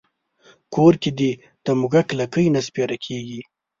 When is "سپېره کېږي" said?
2.67-3.41